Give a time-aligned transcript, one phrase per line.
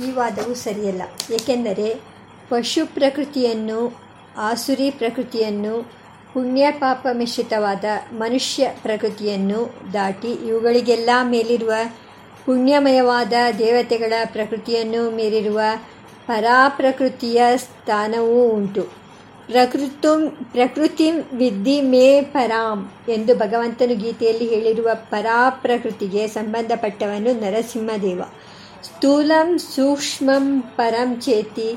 [0.00, 1.02] ಈ ವಾದವು ಸರಿಯಲ್ಲ.
[1.34, 2.00] ಏಕೆಂದರೆ
[2.48, 4.00] ಪಶು ಪ್ರಕೃತಿಯನ್ನು
[4.36, 6.02] ಆಸುರಿ ಪ್ರಕೃತಿಯನ್ನು
[6.34, 11.72] ಪುಣ್ಯ ಪಾಪ ಮಿಶ್ರಿತವಾದ ಮನುಷ್ಯ ಪ್ರಕೃತಿಯನ್ನು ದಾಟಿ ಇವುಗಳಿಗೆಲ್ಲ ಮೇಲಿರುವ
[12.46, 15.60] ಪುಣ್ಯಮಯವಾದ ದೇವತೆಗಳ ಪ್ರಕೃತಿಯನ್ನು ಮೀರಿರುವ
[16.26, 18.82] ಪರಾಪ್ರಕೃತಿಯ ಸ್ಥಾನವೂ ಉಂಟು.
[19.46, 28.22] ಪ್ರಕೃತು, ಪ್ರಕೃತಿಂ ವಿದ್ಧಿ ಮೇ ಪರಾಂ ಎಂದು ಭಗವಂತನು ಗೀತೆಯಲ್ಲಿ ಹೇಳಿರುವ ಪರಾಪ್ರಕೃತಿಗೆ ಸಂಬಂಧಪಟ್ಟವನು ನರಸಿಂಹದೇವ.
[28.82, 30.46] ಸ್ಥೂಲಂ ಸೂಕ್ಷ್ಮಂ
[30.76, 31.68] ಪರಂ ಚೇತಿ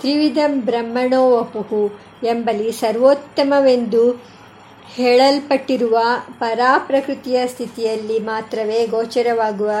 [0.00, 1.82] ತ್ರಿವಿಧಂ ಬ್ರಹ್ಮಣೋ ವಪುಹು
[2.22, 4.04] ಎಂಬಲ್ಲಿ ಸರ್ವೋತ್ತಮವೆಂದು
[4.94, 5.96] ಹೇಳಲ್ಪಟ್ಟಿರುವ
[6.38, 9.72] ಪರಾಪ್ರಕೃತಿಯ ಸ್ಥಿತಿಯಲ್ಲಿ ಮಾತ್ರವೇ ಗೋಚರವಾಗುವ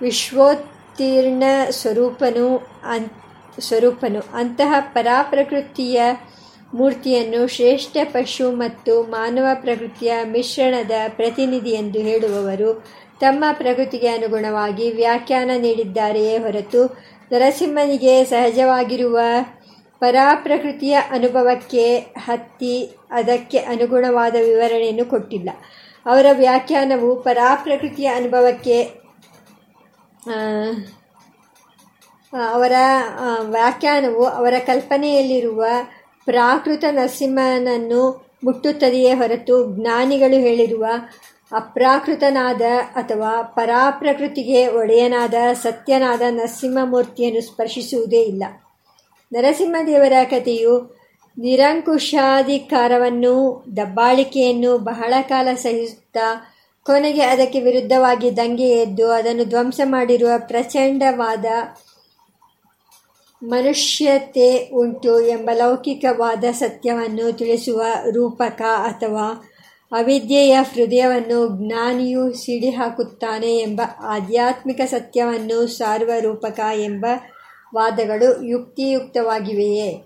[0.00, 2.48] ವಿಶ್ವೋತ್ತೀರ್ಣ ಸ್ವರೂಪನು
[2.86, 3.08] ಅನ್,
[3.60, 5.98] ಸ್ವರೂಪನು ಅಂತಹ ಪರಾಪ್ರಕೃತಿಯ
[6.74, 12.70] ಮೂರ್ತಿಯನ್ನು ಶ್ರೇಷ್ಠ ಪಶು ಮತ್ತು ಮಾನವ ಪ್ರಕೃತಿಯ ಮಿಶ್ರಣದ ಪ್ರತಿನಿಧಿ ಎಂದು ಹೇಳುವವರು
[13.20, 16.82] ತಮ್ಮ ಪ್ರಕೃತಿಗೆ ಅನುಗುಣವಾಗಿ ವ್ಯಾಖ್ಯಾನ ನೀಡಿದ್ದಾರೆಯೇ ಹೊರತು
[17.32, 19.18] ನರಸಿಂಹನಿಗೆ ಸಹಜವಾಗಿರುವ
[20.00, 21.84] ಪರಾಪ್ರಕೃತಿಯ ಅನುಭವಕ್ಕೆ
[22.18, 22.74] ಹತ್ತಿ
[23.10, 25.50] ಅದಕ್ಕೆ ಅನುಗುಣವಾದ ವಿವರಣೆಯನ್ನು ಕೊಟ್ಟಿಲ್ಲ.
[26.06, 28.78] ಅವರ ವ್ಯಾಖ್ಯಾನವು ಪರಾಪ್ರಕೃತಿಯ ಅನುಭವಕ್ಕೆ
[32.50, 32.72] ಅವರ
[33.50, 35.64] ವ್ಯಾಖ್ಯಾನವು ಅವರ ಕಲ್ಪನೆಯಲ್ಲಿರುವ
[36.26, 40.86] ಪ್ರಾಕೃತ ನರಸಿಂಹನನ್ನು ಮುಟ್ಟುತ್ತದೆಯೇ ಹೊರತು ಜ್ಞಾನಿಗಳು ಹೇಳಿರುವ
[41.52, 42.62] ಅಪ್ರಾಕೃತನಾದ
[42.94, 48.44] ಅಥವಾ ಪರಾಪ್ರಕೃತಿಗೆ ಒಡೆಯನಾದ ಸತ್ಯನಾದ ನರಸಿಂಹಮೂರ್ತಿಯನ್ನು ಸ್ಪರ್ಶಿಸುವುದೇ ಇಲ್ಲ.
[49.32, 51.04] ನರಸಿಂಹದೇವರ ಕಥೆಯು
[51.38, 56.52] ನಿರಂಕುಶಾಧಿಕಾರವನ್ನು, ದಬ್ಬಾಳಿಕೆಯನ್ನು ಬಹಳ ಕಾಲ ಸಹಿಸುತ್ತಾ
[56.82, 61.44] ಕೊನೆಗೆ ಅದಕ್ಕೆ ವಿರುದ್ಧವಾಗಿ ದಂಗೆ ಎದ್ದು ಅದನ್ನು ಧ್ವಂಸ ಮಾಡಿರುವ ಪ್ರಚಂಡವಾದ
[63.44, 69.50] ಮನುಷ್ಯತೆ ಉಂಟು ಎಂಬ ಲೌಕಿಕವಾದ ಸತ್ಯವನ್ನು ತಿಳಿಸುವ ರೂಪಕ ಅಥವಾ
[69.92, 77.06] ಅವಿದ್ಯೆಯ ಹೃದಯವನ್ನು ಜ್ಞಾನಿಯು ಸಿಡಿಹಾಕುತ್ತಾನೆ ಎಂಬ ಆಧ್ಯಾತ್ಮಿಕ ಸತ್ಯವನ್ನು ಸಾರುವ ರೂಪಕ ಎಂಬ
[77.74, 80.02] ವಾದಗಳು ಯುಕ್ತಿಯುಕ್ತವಾಗಿವೆಯೇ.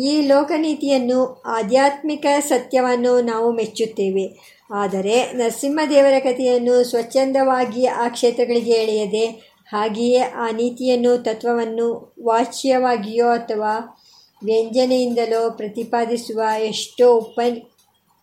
[0.00, 4.60] ಈ ಲೋಕನೀತಿಯನ್ನು ಆಧ್ಯಾತ್ಮಿಕ ಸತ್ಯವನ್ನು ನಾವು ಮೆಚ್ಚುತ್ತೇವೆ.
[4.74, 14.02] ಆದರೆ ನರಸಿಂಹದೇವರ ಕಥೆಯನ್ನು ಸ್ವಚ್ಛಂದವಾಗಿ ಆ ಕ್ಷೇತ್ರಗಳಿಗೆ ಎಳೆಯದೆ ಹಾಗೆಯೇ ಆ ನೀತಿಯನ್ನು, ತತ್ವವನ್ನು ವಾಚ್ಯವಾಗಿಯೋ ಅಥವಾ
[14.44, 17.40] ವ್ಯಂಜನೆಯಿಂದಲೋ ಪ್ರತಿಪಾದಿಸುವ ಎಷ್ಟೋ ಉಪ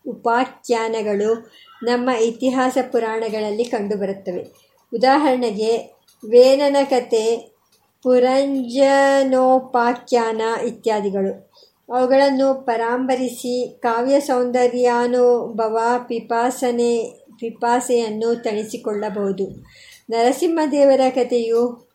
[0.07, 1.51] ಉಪಾಖ್ಯಾನಗಳು
[1.83, 4.47] ನಮ್ಮ ಇತಿಹಾಸ ಪುರಾಣಗಳಲ್ಲಿ ಕಂಡುಬರುತ್ತವೆ.
[4.93, 5.97] ಉದಾಹರಣೆಗೆ,
[6.29, 7.53] ವೇನನ ಕತೆ,
[8.03, 11.51] ಪುರಂಜನೋಪಾಖ್ಯಾನ ಇತ್ಯಾದಿಗಳು.
[11.93, 19.65] ಅವುಗಳನ್ನು ಪರಾಂಬರಿಸಿ ಕಾವ್ಯ ಸೌಂದರ್ಯಾನುಭವ ಪಿಪಾಸನೆ, ಪಿಪಾಸೆಯನ್ನು ತಣಿಸಿಕೊಳ್ಳಬಹುದು.
[20.09, 21.87] ನರಸಿಂಹದೇವರ ಕಥೆಯು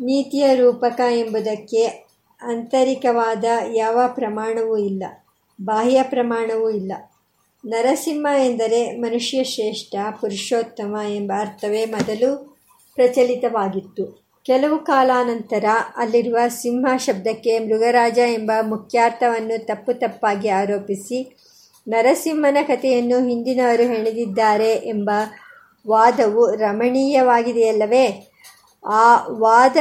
[0.00, 2.08] ನೀತಿಯ ರೂಪಕ ಎಂಬುದಕ್ಕೆ
[2.42, 3.44] ಆಂತರಿಕವಾದ
[3.74, 5.04] ಯಾವ ಪ್ರಮಾಣವೂ ಇಲ್ಲ,
[5.60, 6.92] ಬಾಹ್ಯ ಪ್ರಮಾಣವೂ ಇಲ್ಲ.
[7.64, 12.30] ನರಸಿಂಹ ಎಂದರೆ ಮನುಷ್ಯ ಶ್ರೇಷ್ಠ, ಪುರುಷೋತ್ತಮ ಎಂಬ ಅರ್ಥವೇ ಮೊದಲು
[12.94, 14.04] ಪ್ರಚಲಿತವಾಗಿತ್ತು.
[14.46, 15.64] ಕೆಲವು ಕಾಲಾನಂತರ
[15.96, 21.18] ಅಲ್ಲಿರುವ ಸಿಂಹ ಶಬ್ದಕ್ಕೆ ಮೃಗರಾಜ ಎಂಬ ಮುಖ್ಯಾರ್ಥವನ್ನು ತಪ್ಪು ತಪ್ಪಾಗಿ ಆರೋಪಿಸಿ,
[21.88, 25.10] ನರಸಿಂಹನ ಕಥೆಯನ್ನು ಹಿಂದಿನವರು ಹೆಣೆದಿದ್ದಾರೆ ಎಂಬ
[25.88, 28.32] ವಾದವು ರಮಣೀಯವಾಗಿದೆಯಲ್ಲವೇ?
[28.86, 29.76] ಆ ವಾದ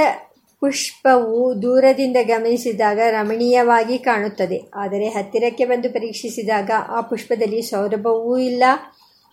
[0.59, 4.71] ಪುಷ್ಪವು ದೂರದಿಂದ ಗಮನಿಸಿದಾಗ ರಮಣೀಯವಾಗಿ ಕಾಣುತ್ತದೆ.
[4.75, 8.63] ಆದರೆ ಹತ್ತಿರಕ್ಕೆ ಬಂದು ಪರೀಕ್ಷಿಸಿದಾಗ ಆ ಪುಷ್ಪದಲ್ಲಿ ಸೌರಭವೂ ಇಲ್ಲ,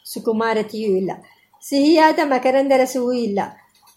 [0.04, 1.10] ಸುಕುಮಾರತೆಯೂ ಇಲ್ಲ.
[1.68, 3.40] ಸಿಹಿಯಾದ ಮಕರಂದರಸವೂ ಇಲ್ಲ.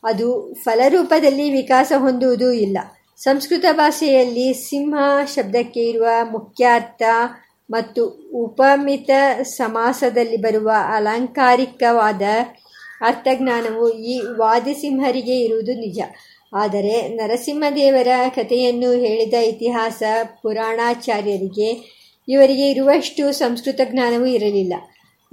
[0.03, 2.77] ಅದು ಫಲರೂಪದಲ್ಲಿ ವಿಕಾಸ ಹೊಂದುವುದೂ ಇಲ್ಲ.
[3.17, 7.01] ಸಂಸ್ಕೃತ ಭಾಷೆಯಲ್ಲಿ ಸಿಂಹ ಶಬ್ದಕ್ಕೆ ಇರುವ ಮುಖ್ಯಾರ್ಥ
[7.69, 9.09] ಮತ್ತು ಉಪಮಿತ
[9.43, 12.21] ಸಮಾಸದಲ್ಲಿ ಬರುವ ಅಲಂಕಾರಿಕವಾದ
[13.01, 15.99] ಅರ್ಥಜ್ಞಾನವು ಈ ವಾದಿಸಿಂಹರಿಗೆ ಇರುವುದು ನಿಜ.
[16.55, 20.03] ಆದರೆ ನರಸಿಂಹದೇವರ ಕಥೆಯನ್ನು ಹೇಳಿದ ಇತಿಹಾಸ
[20.41, 21.97] ಪುರಾಣಾಚಾರ್ಯರಿಗೆ
[22.29, 24.73] ಇವರಿಗೆ ಇರುವಷ್ಟು ಸಂಸ್ಕೃತ ಜ್ಞಾನವೂ ಇರಲಿಲ್ಲ.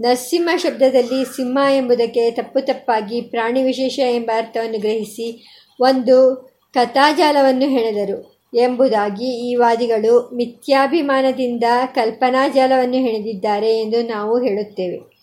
[0.00, 5.46] ನರಸಿಂಹ ಶಬ್ದದಲ್ಲಿ ಸಿಂಹ ಎಂಬುದಕ್ಕೆ ತಪ್ಪು ತಪ್ಪಾಗಿ ಪ್ರಾಣಿ ವಿಶೇಷ ಎಂಬ ಅರ್ಥವನ್ನು ಗ್ರಹಿಸಿ
[5.80, 6.16] ಒಂದು
[6.74, 8.33] ಕಥಾಜಾಲವನ್ನು ಹೆಣೆದರು.
[8.54, 15.14] ಎಂಬುದಾಗಿ ಈ ವಾದಿಗಳು ಮಿಥ್ಯಾಭಿಮಾನದಿಂದ ಕಲ್ಪನಾಜಾಲವನ್ನು ಹೆಣೆದಿದ್ದಾರೆ ಎಂದು ನಾವು ಹೇಳುತ್ತೇವೆ.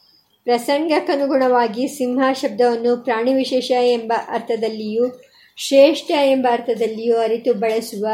[0.43, 5.21] ಪ್ರಸಂಗಕ್ಕನುಗುಣವಾಗಿ ಸಿಂಹ ಶಬ್ದವನ್ನು ಪ್ರಾಣಿ ವಿಶೇಷ ಎಂಬ ಅರ್ಥದಲ್ಲಿಯೂ
[5.57, 8.07] ಶ್ರೇಷ್ಠ ಎಂಬ ಅರ್ಥದಲ್ಲಿಯೂ ಅರಿತು ಬಳಸುವ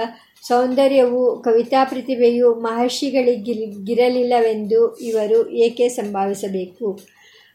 [0.47, 6.99] ಸೌಂದರ್ಯವು ಕವಿತಾ ಪ್ರತಿಭೆಯು ಮಹರ್ಷಿಗಳಿಗಿರಲಿಲ್ಲವೆಂದು ಇವರು ಏಕೆ ಸಂಭಾವಿಸಬೇಕು?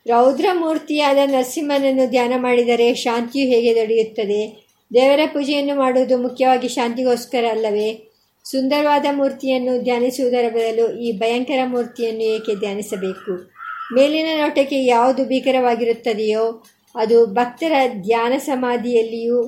[0.07, 4.62] ರೌದ್ರಮೂರ್ತಿಯಾದ ನರಸಿಂಹನನ್ನು ಧ್ಯಾನ ಮಾಡಿದರೆ ಶಾಂತಿಯು ಹೇಗೆ ದೊರೆಯುತ್ತದೆ?
[4.95, 8.13] ದೇವರ ಪೂಜೆಯನ್ನು ಮಾಡುವುದು ಮುಖ್ಯವಾಗಿ ಶಾಂತಿಗೋಸ್ಕರ ಅಲ್ಲವೇ?
[8.45, 13.51] ಸುಂದರವಾದ ಮೂರ್ತಿಯನ್ನು ಧ್ಯಾನಿಸುವುದರ ಬದಲು ಈ ಭಯಂಕರ ಮೂರ್ತಿಯನ್ನು ಏಕೆ ಧ್ಯಾನಿಸಬೇಕು?
[13.95, 16.65] ಮೇಲಿನ ನೋಟಕ್ಕೆ ಯಾವುದು ಭೀಕರವಾಗಿರುತ್ತದೆಯೋ,
[16.97, 17.73] ಅದು ಭಕ್ತರ
[18.03, 19.43] ಧ್ಯಾನ ಸಮಾಧಿಯಲ್ಲಿಯೂ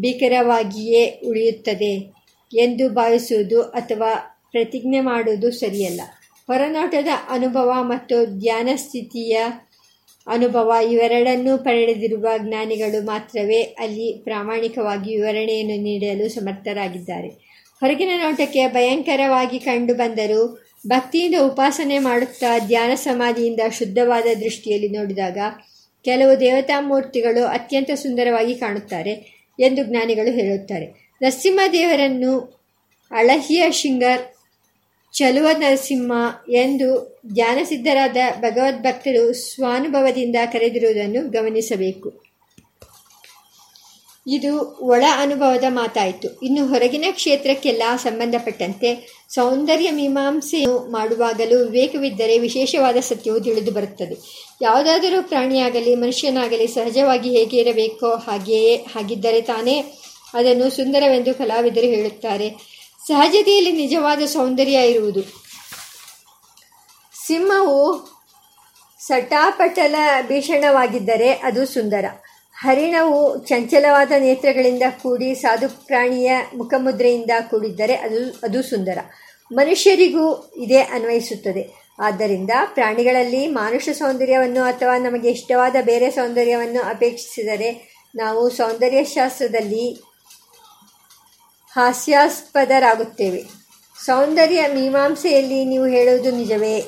[0.00, 2.12] ಭೀಕರವಾಗಿಯೇ ಉಳಿಯುತ್ತದೆ
[2.54, 6.00] ಎಂದು ಭಾವಿಸುವುದು ಅಥವಾ ಪ್ರತಿಜ್ಞೆ ಮಾಡುವುದು ಸರಿಯಲ್ಲ.
[6.46, 9.40] ಹೊರನೋಟದ ಅನುಭವ ಮತ್ತು ಧ್ಯಾನ ಸ್ಥಿತಿಯ
[10.26, 17.28] ಅನುಭವ ಇವೆರಡನ್ನೂ ಪಡೆದಿರುವ ಜ್ಞಾನಿಗಳು ಮಾತ್ರವೇ ಅಲ್ಲಿ ಪ್ರಾಮಾಣಿಕವಾಗಿ ವಿವರಣೆಯನ್ನು ನೀಡಲು ಸಮರ್ಥರಾಗಿದ್ದಾರೆ.
[17.80, 25.38] ಹೊರಗಿನ ನೋಟಕ್ಕೆ ಭಯಂಕರವಾಗಿ ಕಂಡು ಬಂದರೂ ಭಕ್ತಿಯಿಂದ ಉಪಾಸನೆ ಮಾಡುತ್ತಾ ಧ್ಯಾನ ಸಮಾಧಿಯಿಂದ ಶುದ್ಧವಾದ ದೃಷ್ಟಿಯಲ್ಲಿ ನೋಡಿದಾಗ
[26.04, 29.10] ಕೆಲವು ದೇವತಾ ಮೂರ್ತಿಗಳು ಅತ್ಯಂತ ಸುಂದರವಾಗಿ ಕಾಣುತ್ತಾರೆ
[29.60, 30.86] ಎಂದು ಜ್ಞಾನಿಗಳು ಹೇಳುತ್ತಾರೆ.
[31.22, 32.38] ನರಸಿಂಹದೇವರನ್ನು
[33.10, 34.33] ಅಳಹಿಯ ಶಿಂಗರ್
[35.14, 36.12] ಚಲುವ ನರಸಿಂಹ
[36.50, 42.24] ಎಂದು ಧ್ಯಾನಸಿದ್ಧರಾದ ಭಗವದ್ಭಕ್ತರು ಸ್ವಾನುಭವದಿಂದ ಕರೆದಿರುವುದನ್ನು ಗಮನಿಸಬೇಕು.
[44.28, 46.40] ಇದು ಒಳ ಅನುಭವದ ಮಾತಾಯಿತು.
[46.40, 54.16] ಇನ್ನು ಹೊರಗಿನ ಕ್ಷೇತ್ರಕ್ಕೆಲ್ಲ ಸಂಬಂಧಪಟ್ಟಂತೆ ಸೌಂದರ್ಯ ಮೀಮಾಂಸೆಯನ್ನು ಮಾಡುವಾಗಲೂ ವಿವೇಕವಿದ್ದರೆ ವಿಶೇಷವಾದ ಸತ್ಯವು ತಿಳಿದು ಬರುತ್ತದೆ.
[54.62, 59.84] ಯಾವುದಾದರೂ ಪ್ರಾಣಿಯಾಗಲಿ, ಮನುಷ್ಯನಾಗಲಿ ಸಹಜವಾಗಿ ಹೇಗೆ ಇರಬೇಕೋ ಹಾಗೆಯೇ, ಹಾಗಿದ್ದರೆ ತಾನೇ
[60.34, 62.74] ಅದನ್ನು ಸುಂದರವೆಂದು ಕಲಾವಿದರು ಹೇಳುತ್ತಾರೆ.
[63.06, 65.22] ಸಹಜತೆಯಲ್ಲಿ ನಿಜವಾದ ಸೌಂದರ್ಯ ಇರುವುದು.
[67.26, 68.14] ಸಿಂಹವು
[69.00, 69.94] ಸಟಾಪಟಲ
[70.28, 72.04] ಭೀಷಣವಾಗಿದ್ದರೆ ಅದು ಸುಂದರ.
[72.56, 78.98] ಹರಿಣವು ಚಂಚಲವಾದ ನೇತ್ರಗಳಿಂದ ಕೂಡಿ ಸಾಧು ಪ್ರಾಣಿಯ ಮುಖಮುದ್ರೆಯಿಂದ ಕೂಡಿದ್ದರೆ ಅದು ಅದು ಸುಂದರ.
[79.52, 81.84] ಮನುಷ್ಯರಿಗೂ ಇದೇ ಅನ್ವಯಿಸುತ್ತದೆ.
[82.00, 90.13] ಆದ್ದರಿಂದ ಪ್ರಾಣಿಗಳಲ್ಲಿ ಮಾನುಷ ಸೌಂದರ್ಯವನ್ನು ಅಥವಾ ನಮಗೆ ಇಷ್ಟವಾದ ಬೇರೆ ಸೌಂದರ್ಯವನ್ನು ಅಪೇಕ್ಷಿಸಿದರೆ ನಾವು ಸೌಂದರ್ಯಶಾಸ್ತ್ರದಲ್ಲಿ
[91.74, 93.44] ಹಾಸ್ಯಾಸ್ಪದರಾಗುತ್ತೇವೆ.
[94.04, 96.84] ಸೌಂದರ್ಯ ಮೀಮಾಂಸೆಯಲ್ಲಿ ನೀವು ಹೇಳುವುದು ನಿಜವೇ.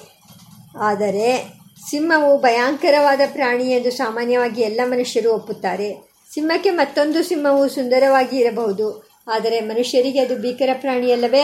[0.81, 1.55] ಆದರೆ,
[1.91, 6.11] ಸಿಂಹವು ಭಯಂಕರವಾದ ಪ್ರಾಣಿ ಎಂದು ಸಾಮಾನ್ಯವಾಗಿ ಎಲ್ಲ ಮನುಷ್ಯರು ಒಪ್ಪುತ್ತಾರೆ.
[6.35, 9.09] ಸಿಂಹಕ್ಕೆ ಮತ್ತೊಂದು ಸಿಂಹವು ಸುಂದರವಾಗಿ ಇರಬಹುದು.
[9.29, 11.43] ಆದರೆ ಮನುಷ್ಯರಿಗೆ ಅದು ಭೀಕರ ಪ್ರಾಣಿಯಲ್ಲವೇ?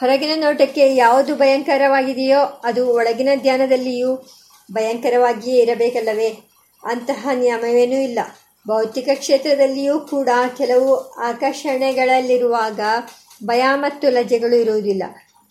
[0.00, 4.16] ಹೊರಗಿನ ನೋಟಕ್ಕೆ ಯಾವುದು ಭಯಂಕರವಾಗಿದೆಯೋ, ಅದು ಒಳಗಿನ ಧ್ಯಾನದಲ್ಲಿಯೂ
[4.72, 6.28] ಭಯಂಕರವಾಗಿಯೇ ಇರಬೇಕಲ್ಲವೇ?
[6.84, 8.18] ಅಂತಹ ನಿಯಮವೇನೂ ಇಲ್ಲ.
[8.68, 12.80] ಭೌತಿಕ ಕ್ಷೇತ್ರದಲ್ಲಿಯೂ ಕೂಡ ಕೆಲವು ಆಕರ್ಷಣೆಗಳಲ್ಲಿರುವಾಗ
[13.44, 15.02] ಭಯ ಮತ್ತು ಲಜ್ಜೆಗಳು ಇರುವುದಿಲ್ಲ.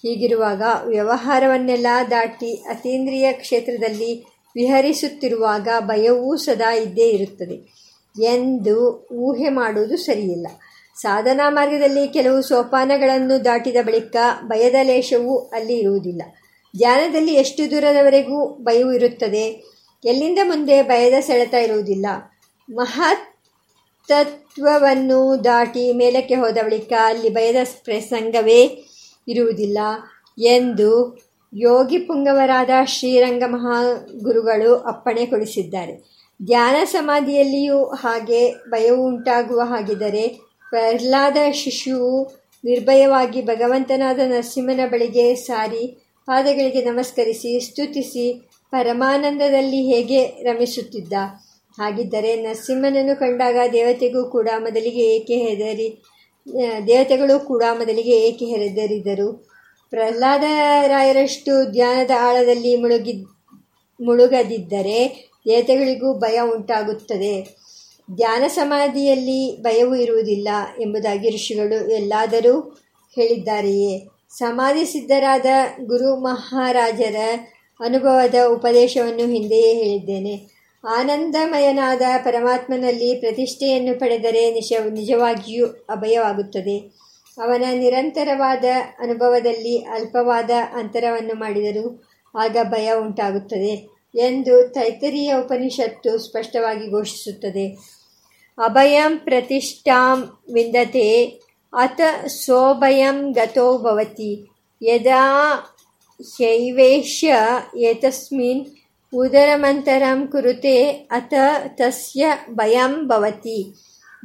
[0.01, 4.25] ಹೀಗಿರುವಾಗ ವ್ಯವಹಾರವನ್ನೆಲ್ಲ ದಾಟಿ ಅತೀಂದ್ರಿಯ ಕ್ಷೇತ್ರದಲ್ಲಿ
[4.55, 7.73] ವಿಹರಿಸುತ್ತಿರುವಾಗ ಭಯವೂ ಸದಾ ಇದ್ದೇ ಇರುತ್ತದೆ
[8.23, 10.47] ಎಂದು ಊಹೆ ಮಾಡುವುದು ಸರಿಯಿಲ್ಲ.
[11.01, 16.21] ಸಾಧನಾ ಮಾರ್ಗದಲ್ಲಿ ಕೆಲವು ಸೋಪಾನಗಳನ್ನು ದಾಟಿದ ಬಳಿಕ ಭಯದ ಲೇಷವೂ ಅಲ್ಲಿ ಇರುವುದಿಲ್ಲ.
[16.77, 19.63] ಧ್ಯಾನದಲ್ಲಿ ಎಷ್ಟು ದೂರದವರೆಗೂ ಭಯವು ಇರುತ್ತದೆ?
[20.05, 22.05] ಎಲ್ಲಿಂದ ಮುಂದೆ ಭಯದ ಸೆಳೆತ ಇರುವುದಿಲ್ಲ?
[22.69, 24.19] ಮಹತ್ತತ್ವವನ್ನು
[25.43, 28.61] ದಾಟಿ ಮೇಲಕ್ಕೆ ಹೋದ ಬಳಿಕ ಅಲ್ಲಿ ಭಯದ ಪ್ರಸಂಗವೇ
[29.27, 29.77] ಇರುವುದಿಲ್ಲ
[30.37, 30.89] ಎಂದು
[31.53, 35.93] ಯೋಗಿ ಪುಂಗವರಾದ ಶ್ರೀರಂಗ ಮಹಾಗುರುಗಳು ಅಪ್ಪಣೆ ಕೊಡಿಸಿದ್ದಾರೆ.
[36.41, 40.23] ಧ್ಯಾನ ಸಮಾಧಿಯಲ್ಲಿಯೂ ಹಾಗೆ ಭಯವು ಉಂಟಾಗುವ ಹಾಗಿದ್ದರೆ
[40.71, 42.13] ಪ್ರಹ್ಲಾದ ಶಿಶುವು
[42.63, 45.83] ನಿರ್ಭಯವಾಗಿ ಭಗವಂತನಾದ ನರಸಿಂಹನ ಬಳಿಗೆ ಸಾರಿ
[46.27, 48.25] ಪಾದಗಳಿಗೆ ನಮಸ್ಕರಿಸಿ ಸ್ತುತಿಸಿ
[48.73, 51.13] ಪರಮಾನಂದದಲ್ಲಿ ಹೇಗೆ ರಮಿಸುತ್ತಿದ್ದ?
[51.77, 56.03] ಹಾಗಿದ್ದರೆ ನರಸಿಂಹನನ್ನು ಕಂಡಾಗ ದೇವತೆಗೂ ಕೂಡ ಮೊದಲಿಗೆ ಏಕೆ ಹೆದರಿ
[56.87, 59.49] ದೇವತೆಗಳು ಕೂಡ ಮೊದಲಿಗೆ ಏಕೆ ಹೆದರಿದರು?
[59.89, 63.25] ಪ್ರಹ್ಲಾದರಾಯರಷ್ಟು ಧ್ಯಾನದ ಆಳದಲ್ಲಿ ಮುಳುಗಿದ್
[64.01, 67.57] ಮುಳುಗದಿದ್ದರೆ ದೇವತೆಗಳಿಗೂ ಭಯ ಉಂಟಾಗುತ್ತದೆ.
[68.15, 70.47] ಧ್ಯಾನ ಸಮಾಧಿಯಲ್ಲಿ ಭಯವೂ ಇರುವುದಿಲ್ಲ
[70.79, 72.61] ಎಂಬುದಾಗಿ ಋಷಿಗಳು ಎಲ್ಲಾದರೂ
[73.15, 74.07] ಹೇಳಿದ್ದಾರೆಯೇ?
[74.29, 75.45] ಸಮಾಧಿ ಸಿದ್ಧರಾದ
[75.85, 77.15] ಗುರು ಮಹಾರಾಜರ
[77.79, 80.52] ಅನುಭವದ ಉಪದೇಶವನ್ನು ಹಿಂದೆಯೇ ಹೇಳಿದ್ದೇನೆ.
[80.87, 86.77] ಆನಂದಮಯನಾದ ಪರಮಾತ್ಮನಲ್ಲಿ ಪ್ರತಿಷ್ಠೆಯನ್ನು ಪಡೆದರೆ ನಿಜ ನಿಜವಾಗಿಯೂ ಅಭಯವಾಗುತ್ತದೆ.
[87.41, 88.65] ಅವನ ನಿರಂತರವಾದ
[88.99, 92.03] ಅನುಭವದಲ್ಲಿ ಅಲ್ಪವಾದ ಅಂತರವನ್ನು ಮಾಡಿದರೂ
[92.39, 97.67] ಆಗ ಭಯ ಉಂಟಾಗುತ್ತದೆ ಎಂದು ತೈತರಿಯ ಉಪನಿಷತ್ತು ಸ್ಪಷ್ಟವಾಗಿ ಘೋಷಿಸುತ್ತದೆ.
[98.57, 100.21] ಅಭಯಂ ಪ್ರತಿಷ್ಠಾಂ
[100.53, 101.25] ವಿಂದತೆ,
[101.73, 104.49] ಅತ ಸೋಭಯಂ ಗತೋ ಭವತಿ,
[104.81, 105.53] ಯದಾ
[106.37, 107.35] ಶೈವೇಶ್ಯ
[107.77, 108.65] ಏತಸ್ಮಿನ್
[109.15, 111.33] ಉದರಮಂತರಂ ಕುರುತೆ ಅತ
[111.67, 113.73] ತಸ್ಯ ಭಯಂ ಭವತಿ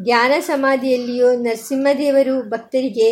[0.03, 3.09] ಧ್ಯಾನ ಸಮಾಧಿಯಲ್ಲಿಯೂ ನರಸಿಂಹದೇವರು ಭಕ್ತರಿಗೆ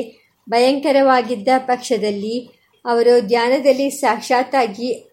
[0.50, 2.37] ಭಯಂಕರವಾಗಿದ್ದ ಪಕ್ಷದಲ್ಲಿ
[2.85, 5.12] ಅವರು ಧ್ಯಾನದಲ್ಲಿ ಸಾಕ್ಷಾತ್ತಾಗಿ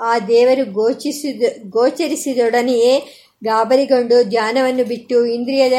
[0.00, 2.98] ಆ ದೇವರು ಗೋಚಿಸಿದ, ಗೋಚರಿಸಿದೊಡನೆಯೇ
[3.44, 5.72] ಗಾಬರಿಗೊಂಡು ಧ್ಯಾನವನ್ನು ಬಿಟ್ಟು ಇಂದ್ರಿಯದ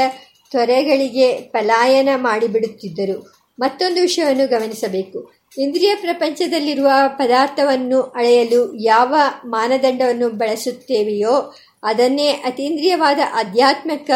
[0.52, 3.36] ತ್ವರೆಗಳಿಗೆ ಪಲಾಯನ ಮಾಡಿಬಿಡುತ್ತಿದ್ದರು.
[3.60, 5.39] ಮತ್ತೊಂದು ವಿಷಯವನ್ನು ಗಮನಿಸಬೇಕು.
[5.58, 9.16] ಇಂದ್ರಿಯ ಪ್ರಪಂಚದಲ್ಲಿರುವ ಪದಾರ್ಥವನ್ನು ಅಳೆಯಲು ಯಾವ
[9.46, 11.54] ಮಾನದಂಡವನ್ನು ಬಳಸುತ್ತೇವೆಯೋ
[11.84, 14.12] ಅದನ್ನೇ ಅತೀಂದ್ರಿಯವಾದ ಆಧ್ಯಾತ್ಮಿಕ,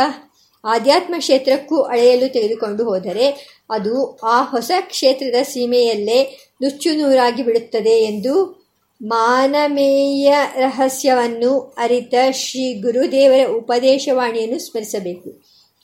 [0.65, 8.63] ಆಧ್ಯಾತ್ಮ ಕ್ಷೇತ್ರಕ್ಕೂ ಅಳೆಯಲು ತೆಗೆದುಕೊಂಡು ಹೋದರೆ ಅದು ಆ ಹೊಸ ಕ್ಷೇತ್ರದ ಸೀಮೆಯಲ್ಲೇ ನುಚ್ಚು ನೂರಾಗಿ ಬಿಡುತ್ತದೆ ಎಂದು
[9.01, 15.29] ಮಾನಮೇಯ ರಹಸ್ಯವನ್ನು ಅರಿತ ಶ್ರೀ ಗುರುದೇವರ ಉಪದೇಶವಾಣಿಯನ್ನು ಸ್ಮರಿಸಬೇಕು.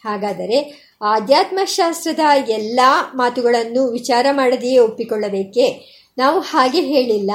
[0.06, 2.80] ಹಾಗಾದರೆ ಆಧ್ಯಾತ್ಮಶಾಸ್ತ್ರದ ಎಲ್ಲ
[3.16, 5.90] ಮಾತುಗಳನ್ನು ವಿಚಾರ ಮಾಡದೆಯೇ ಒಪ್ಪಿಕೊಳ್ಳಬೇಕೇ?
[6.18, 7.32] ನಾವು ಹಾಗೆ ಹೇಳಿಲ್ಲ.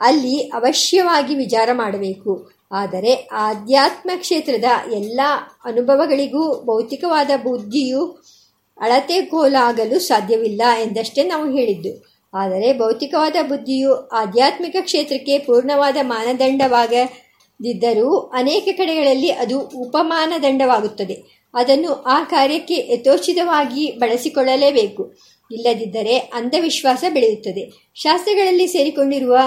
[0.00, 2.52] ಅಲ್ಲಿ ಅವಶ್ಯವಾಗಿ ವಿಚಾರ ಮಾಡಬೇಕು.
[2.72, 5.20] ಆದರೆ ಆಧ್ಯಾತ್ಮ ಕ್ಷೇತ್ರದ ಎಲ್ಲ
[5.64, 8.22] ಅನುಭವಗಳಿಗೂ ಭೌತಿಕವಾದ ಬುದ್ಧಿಯು
[8.80, 12.12] ಅಳತೆಗೋಲಾಗಲು ಸಾಧ್ಯವಿಲ್ಲ ಎಂದಷ್ಟೇ ನಾವು ಹೇಳಿದ್ದು.
[12.34, 21.41] ಆದರೆ ಭೌತಿಕವಾದ ಬುದ್ಧಿಯು ಆಧ್ಯಾತ್ಮಿಕ ಕ್ಷೇತ್ರಕ್ಕೆ ಪೂರ್ಣವಾದ ಮಾನದಂಡವಾಗದಿದ್ದರೂ ಅನೇಕ ಕಡೆಗಳಲ್ಲಿ ಅದು ಉಪಮಾನದಂಡವಾಗುತ್ತದೆ.
[21.54, 25.14] ಅದನ್ನು ಆ ಕಾರ್ಯಕ್ಕೆ ಯಥೋಚಿತವಾಗಿ ಬಳಸಿಕೊಳ್ಳಲೇಬೇಕು.
[25.50, 27.92] ಇಲ್ಲದಿದ್ದರೆ ಅಂಧವಿಶ್ವಾಸ ಬೆಳೆಯುತ್ತದೆ.
[27.94, 29.38] ಶಾಸ್ತ್ರಗಳಲ್ಲಿ ಸೇರಿಕೊಂಡಿರುವ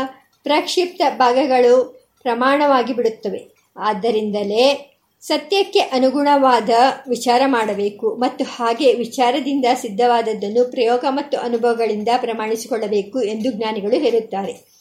[0.44, 3.48] ಪ್ರಕ್ಷಿಪ್ತ ಭಾಗಗಳು ಪ್ರಮಾಣವಾಗಿ ಬಿಡುತ್ತವೆ
[3.78, 6.70] ಆದ್ದರಿಂದಲೇ ಸತ್ಯಕ್ಕೆ ಅನುಗುಣವಾದ
[7.10, 14.76] ವಿಚಾರ ಮಾಡಬೇಕು ಮತ್ತು ಹಾಗೆ ವಿಚಾರದಿಂದ ಸಿದ್ಧವಾದದ್ದನ್ನು ಪ್ರಯೋಗ ಮತ್ತು ಅನುಭವಗಳಿಂದ ಪ್ರಮಾಣಿಸಿಕೊಳ್ಳಬೇಕು ಎಂದು ಜ್ಞಾನಿಗಳು ಹೇಳುತ್ತಾರೆ.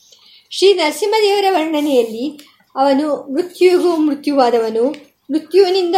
[0.51, 2.41] ಶ್ರೀ ನರಸಿಂಹದೇವರ ವರ್ಣನೆಯಲ್ಲಿ
[2.77, 5.97] ಅವನು ಮೃತ್ಯುಗೂ ಮೃತ್ಯುವಾದವನು ಮೃತ್ಯುವಿನಿಂದ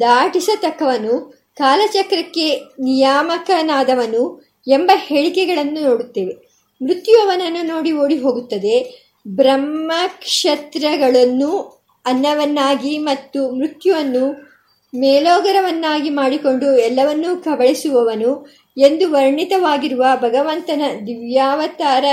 [0.00, 6.54] ದಾಟಿಸತಕ್ಕವನು, ಕಾಲಚಕ್ರಕ್ಕೆ ನಿಯಾಮಕನಾದವನು ಎಂಬ ಹೇಳಿಕೆಗಳನ್ನು ನೋಡುತ್ತೇವೆ.
[6.82, 9.04] ಮೃತ್ಯು ಅವನನ್ನು ನೋಡಿ ಓಡಿ ಹೋಗುತ್ತದೆ.
[9.28, 14.54] ಬ್ರಹ್ಮಕ್ಷತ್ರಗಳನ್ನು ಅನ್ನವನ್ನಾಗಿ ಮತ್ತು ಮೃತ್ಯುವನ್ನು
[14.96, 18.46] ಮೇಲೋಗರವನ್ನಾಗಿ ಮಾಡಿಕೊಂಡು ಎಲ್ಲವನ್ನೂ ಕಬಳಿಸುವವನು
[18.78, 22.04] ಎಂದು ವರ್ಣಿತವಾಗಿರುವ ಭಗವಂತನ ದಿವ್ಯಾವತಾರ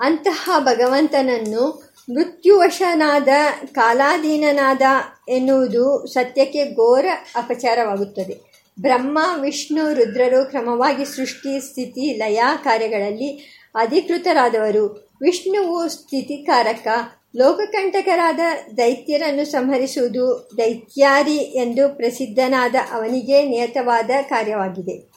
[0.00, 3.28] ಅಂತಹ ಭಗವಂತನನ್ನು ಮೃತ್ಯುವಶನಾದ
[3.74, 4.82] ಕಾಲಾಧೀನನಾದ
[5.28, 8.56] ಎನ್ನುವುದು ಸತ್ಯಕ್ಕೆ ಘೋರ ಅಪಚಾರವಾಗುತ್ತದೆ.
[8.80, 15.14] ಬ್ರಹ್ಮ, ವಿಷ್ಣು, ರುದ್ರರು ಕ್ರಮವಾಗಿ ಸೃಷ್ಟಿ, ಸ್ಥಿತಿ, ಲಯ ಕಾರ್ಯಗಳಲ್ಲಿ ಅಧಿಕೃತರಾದವರು.
[15.20, 16.86] ವಿಷ್ಣುವು ಸ್ಥಿತಿಕಾರಕ,
[17.36, 18.40] ಲೋಕಕಂಟಕರಾದ
[18.76, 25.16] ದೈತ್ಯರನ್ನು ಸಂಹರಿಸುವುದು ದೈತ್ಯಾರಿ ಎಂದು ಪ್ರಸಿದ್ಧನಾದ ಅವನಿಗೆ ನಿಯತವಾದ ಕಾರ್ಯವಾಗಿದೆ.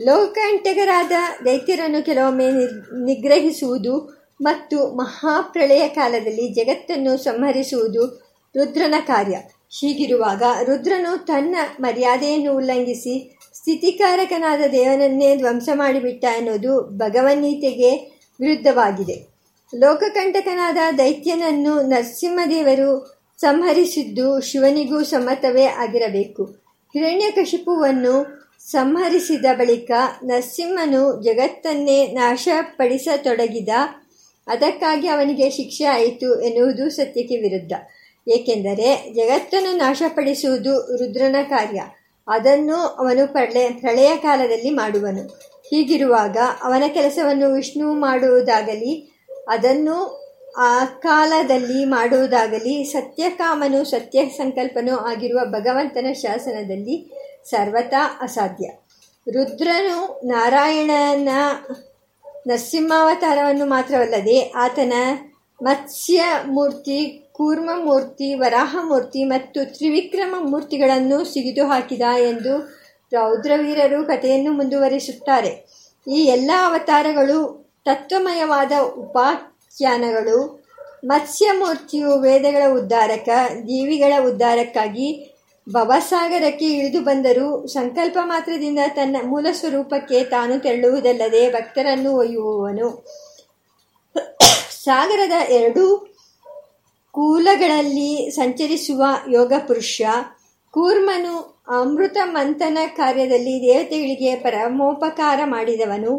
[0.00, 1.12] ಲೋಕಕಂಟಕರಾದ
[1.44, 2.48] ದೈತ್ಯರನ್ನು ಕೆಲವೊಮ್ಮೆ
[3.04, 8.06] ನಿಗ್ರಹಿಸುವುದು ಮತ್ತು ಮಹಾಪ್ರಳಯ ಕಾಲದಲ್ಲಿ ಜಗತ್ತನ್ನು ಸಂಹರಿಸುವುದು
[8.56, 9.36] ರುದ್ರನ ಕಾರ್ಯ.
[9.80, 17.90] ಹೀಗಿರುವಾಗ ರುದ್ರನು ತನ್ನ ಮರ್ಯಾದೆಯನ್ನು ಉಲ್ಲಂಘಿಸಿ ಸ್ಥಿತಿಕಾರಕನಾದ ದೇವನನ್ನೇ ಧ್ವಂಸ ಮಾಡಿಬಿಟ್ಟ ಅನ್ನೋದು ಭಗವನ್ಗೀತೆಗೆ
[18.40, 19.36] ವಿರುದ್ಧವಾಗಿದೆ.
[19.74, 26.44] ಲೋಕಕಂಟಕನಾದ ದೈತ್ಯನನ್ನು ನರಸಿಂಹದೇವರು ಸಂಹರಿಸಿದ್ದು ಶಿವನಿಗೂ ಸಮ್ಮತವೇ ಆಗಿರಬೇಕು.
[26.92, 29.90] ಹಿರಣ್ಯಕಶಿಪುವನ್ನು ಸಂಹರಿಸಿದ ಬಳಿಕ
[30.24, 33.68] ನರಸಿಂಹನು ಜಗತ್ತನ್ನೇ ನಾಶಪಡಿಸತೊಡಗಿದ
[34.46, 37.72] ಅದಕ್ಕಾಗಿ ಅವನಿಗೆ ಶಿಕ್ಷೆ ಆಯಿತು ಎನ್ನುವುದು ಸತ್ಯಕ್ಕೆ ವಿರುದ್ಧ.
[38.28, 41.82] ಏಕೆಂದರೆ ಜಗತ್ತನ್ನು ನಾಶಪಡಿಸುವುದು ರುದ್ರನ ಕಾರ್ಯ.
[42.28, 45.22] ಅದನ್ನು ಅವನು ಪ್ರಳೆ, ಪ್ರಳಯ ಕಾಲದಲ್ಲಿ ಮಾಡುವನು.
[45.70, 50.26] ಹೀಗಿರುವಾಗ ಅವನ ಕೆಲಸವನ್ನು ವಿಷ್ಣು ಮಾಡುವುದಾಗಲಿ, ಅದನ್ನು
[50.58, 57.10] ಆ ಕಾಲದಲ್ಲಿ ಮಾಡುವುದಾಗಲಿ ಸತ್ಯಕಾಮನು ಸತ್ಯ ಸಂಕಲ್ಪನು ಆಗಿರುವ ಭಗವಂತನ ಶಾಸನದಲ್ಲಿ
[57.44, 58.68] ಸರ್ವತಾ ಅಸಾಧ್ಯ.
[59.32, 61.28] ರುದ್ರನು ನಾರಾಯಣನ
[62.46, 64.92] ನರಸಿಂಹಾವತಾರವನ್ನು ಮಾತ್ರವಲ್ಲದೆ ಆತನ
[65.62, 72.54] ಮತ್ಸ್ಯ ಮೂರ್ತಿ ಕೂರ್ಮ ಮೂರ್ತಿ ವರಾಹ ಮೂರ್ತಿ ಮತ್ತು ತ್ರಿವಿಕ್ರಮ ಮೂರ್ತಿಗಳನ್ನು ಸಿಗಿದು ಹಾಕಿದ ಎಂದು
[73.12, 75.50] ರೌದ್ರವೀರರು ಕಥೆಯನ್ನು ಮುಂದುವರಿಸುತ್ತಾರೆ.
[76.08, 80.66] ಈ ಎಲ್ಲ ಅವತಾರಗಳು ತತ್ವಮಯವಾದ ಉಪಾಖ್ಯಾನಗಳು.
[81.04, 83.28] ಮತ್ಸ್ಯಮೂರ್ತಿಯು ವೇದಗಳ ಉದ್ಧಾರಕ,
[83.62, 85.35] ಜೀವಿಗಳ ಉದ್ಧಾರಕ್ಕಾಗಿ
[85.68, 93.06] ಭವಸಾಗರಕ್ಕೆ ಇಳಿದು ಬಂದರೂ ಸಂಕಲ್ಪ ಮಾತ್ರದಿಂದ ತನ್ನ ಮೂಲ ಸ್ವರೂಪಕ್ಕೆ ತಾನು ತೆರಳುವುದಲ್ಲದೆ ಭಕ್ತರನ್ನು ಒಯ್ಯುವವನು.
[94.84, 96.14] ಸಾಗರದ ಎರಡೂ
[97.10, 100.02] ಕೂಲಗಳಲ್ಲಿ ಸಂಚರಿಸುವ ಯೋಗ ಪುರುಷ,
[100.70, 106.18] ಕೂರ್ಮನು ಅಮೃತ ಮಂಥನ ಕಾರ್ಯದಲ್ಲಿ ದೇವತೆಗಳಿಗೆ ಪರಮೋಪಕಾರ ಮಾಡಿದವನು.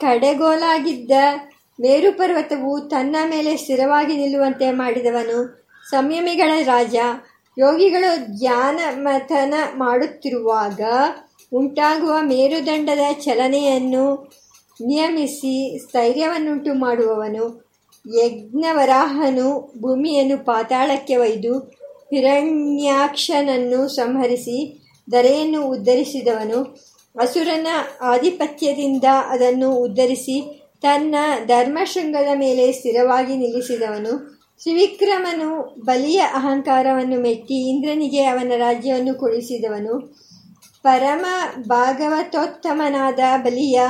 [0.00, 1.10] ಕಡೆಗೋಲಾಗಿದ್ದ
[1.80, 5.68] ಮೇರು ಪರ್ವತವು ತನ್ನ ಮೇಲೆ ಸ್ಥಿರವಾಗಿ ನಿಲ್ಲುವಂತೆ ಮಾಡಿದವನು.
[5.90, 6.96] ಸಂಯಮಿಗಳ ರಾಜ
[7.58, 10.80] ಯೋಗಿಗಳು ಧ್ಯಾನ ಮಥನ ಮಾಡುತ್ತಿರುವಾಗ
[11.52, 14.32] ಉಂಟಾಗುವ ಮೇರುದಂಡದ ಚಲನೆಯನ್ನು
[14.84, 17.72] ನಿಯಮಿಸಿ ಸ್ಥೈರ್ಯವನ್ನುಂಟು ಮಾಡುವವನು
[18.16, 21.58] ಯಜ್ಞವರಾಹನು ಭೂಮಿಯನ್ನು ಪಾತಾಳಕ್ಕೆ ಒಯ್ದು
[22.14, 24.82] ಹಿರಣ್ಯಾಕ್ಷನನ್ನು ಸಂಹರಿಸಿ
[25.12, 26.60] ದರೆಯನ್ನು ಉದ್ಧರಿಸಿದವನು.
[27.20, 27.66] ಅಸುರನ
[28.00, 31.14] ಆಧಿಪತ್ಯದಿಂದ ಅದನ್ನು ಉದ್ಧರಿಸಿ ತನ್ನ
[31.46, 34.41] ಧರ್ಮಶೃಂಗದ ಮೇಲೆ ಸ್ಥಿರವಾಗಿ ನಿಲ್ಲಿಸಿದವನು.
[34.60, 40.22] ತ್ರಿವಿಕ್ರಮನು ಬಲಿಯ ಅಹಂಕಾರವನ್ನು ಮೆಟ್ಟಿ ಇಂದ್ರನಿಗೆ ಅವನ ರಾಜ್ಯವನ್ನು ಕೊಡಿಸಿದವನು.
[40.82, 41.26] ಪರಮ
[41.60, 43.80] ಭಾಗವತೋತ್ತಮನಾದ ಬಲಿಯ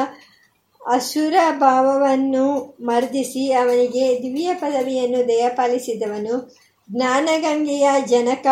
[0.87, 6.57] ಅಸುರ ಭಾವವನ್ನು ಮರ್ದಿಸಿ ಅವನಿಗೆ ದಿವ್ಯ ಪದವಿಯನ್ನು ದಯಪಾಲಿಸಿದವನು.
[6.91, 8.47] ಜ್ಞಾನಗಂಗೆಯ ಜನಕ,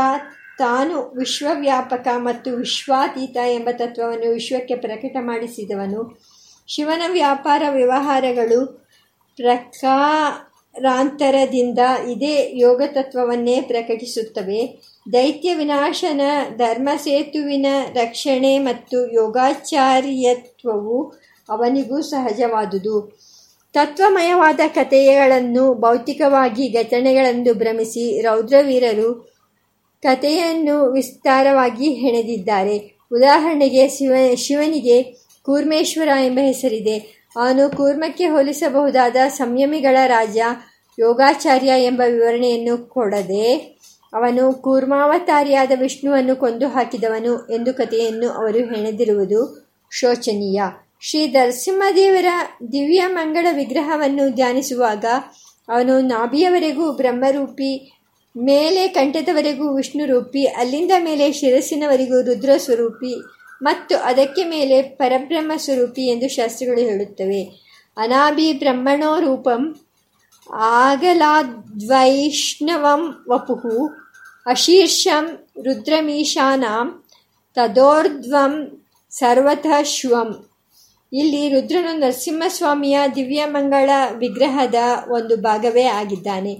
[0.59, 6.23] ತಾನು ವಿಶ್ವವ್ಯಾಪಕ ಮತ್ತು ವಿಶ್ವಾತೀತ ಎಂಬ ತತ್ವವನ್ನು ವಿಶ್ವಕ್ಕೆ ಪ್ರಕಟ ಮಾಡಿಸಿದವನು.
[6.69, 8.89] ಶಿವನ ವ್ಯಾಪಾರ ವ್ಯವಹಾರಗಳು
[10.73, 11.79] ಪ್ರಕಾರಾಂತರದಿಂದ
[12.13, 14.81] ಇದೇ ಯೋಗ ತತ್ವವನ್ನೇ ಪ್ರಕಟಿಸುತ್ತವೆ.
[15.13, 16.21] ದೈತ್ಯ ವಿನಾಶನ,
[16.57, 21.15] ಧರ್ಮ ಸೇತುವಿನ ರಕ್ಷಣೆ ಮತ್ತು ಯೋಗಾಚಾರ್ಯತ್ವವು
[21.49, 23.19] ಅವನಿಗೂ ಸಹಜವಾದುದು.
[23.73, 29.31] ತತ್ವಮಯವಾದ ಕಥೆಗಳನ್ನು ಭೌತಿಕವಾಗಿ ಘಟನೆಗಳೆಂದು ಭ್ರಮಿಸಿ ರೌದ್ರವೀರರು
[30.03, 32.97] ಕಥೆಯನ್ನು ವಿಸ್ತಾರವಾಗಿ ಹೆಣೆದಿದ್ದಾರೆ.
[33.13, 37.20] ಉದಾಹರಣೆಗೆ ಶಿವ, ಶಿವನಿಗೆ ಕೂರ್ಮೇಶ್ವರ ಎಂಬ ಹೆಸರಿದೆ.
[37.37, 40.39] ಅವನು ಕೂರ್ಮಕ್ಕೆ ಹೋಲಿಸಬಹುದಾದ ಸಂಯಮಿಗಳ ರಾಜ
[40.99, 43.53] ಯೋಗಾಚಾರ್ಯ ಎಂಬ ವಿವರಣೆಯನ್ನು ಕೊಡದೆ
[44.13, 49.41] ಅವನು ಕೂರ್ಮಾವತಾರಿಯಾದ ವಿಷ್ಣುವನ್ನು ಕೊಂದು ಹಾಕಿದವನು ಎಂದು ಕಥೆಯನ್ನು ಅವರು ಹೆಣೆದಿರುವುದು
[49.93, 50.63] ಶೋಚನೀಯ.
[51.01, 52.27] ಶ್ರೀ ನರಸಿಂಹದೇವರ
[52.73, 55.05] ದಿವ್ಯ ಮಂಗಳ ವಿಗ್ರಹವನ್ನು ಧ್ಯಾನಿಸುವಾಗ
[55.69, 57.93] ಅವನು ನಾಭಿಯವರೆಗೂ ಬ್ರಹ್ಮರೂಪಿ,
[58.37, 63.15] ಮೇಲೆ ಕಂಠದವರೆಗೂ ವಿಷ್ಣು ರೂಪಿ ಅಲ್ಲಿಂದ ಮೇಲೆ ಶಿರಸ್ಸಿನವರೆಗೂ ರುದ್ರ ಸ್ವರೂಪಿ
[63.63, 67.43] ಮತ್ತು ಅದಕ್ಕೆ ಮೇಲೆ ಪರಬ್ರಹ್ಮ ಸ್ವರೂಪಿ ಎಂದು ಶಾಸ್ತ್ರಗಳು ಹೇಳುತ್ತವೆ.
[67.97, 69.81] ಅನಾಭಿ ಬ್ರಹ್ಮಣೋ ರೂಪಂ
[70.53, 71.73] ಆಗಲಾದ್ವೈಷ್ಣವಂ
[73.29, 73.89] ವಪುಹು
[74.47, 75.27] ಅಶೀರ್ಷಂ
[75.63, 77.05] ರುದ್ರಮೀಶಾನಾಂ
[77.55, 80.47] ತದೋರ್ಧ್ವಂ ಸರ್ವತಃ ಶ್ವಂ.
[81.13, 84.75] ಇಲ್ಲಿ ರುದ್ರನು ನರಸಿಂಹಸ್ವಾಮಿಯ ದಿವ್ಯಮಂಗಳ ವಿಗ್ರಹದ
[85.09, 86.55] ಒಂದು ಭಾಗವೇ ಆಗಿದ್ದಾನೆ.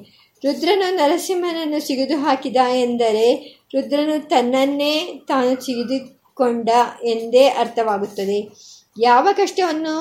[0.45, 5.55] ರುದ್ರನು ನರಸಿಂಹನನ್ನು ಸಿಗಿದು ಹಾಕಿದ ಎಂದರೆ ರುದ್ರನು ತನ್ನನ್ನೇ ತಾನು
[6.41, 6.69] ಸಿಗಿದುಕೊಂಡ
[7.05, 8.49] ಎಂದೇ ಅರ್ಥವಾಗುತ್ತದೆ.
[9.01, 9.95] ಯಾವ ಕಷ್ಟವನ್ನು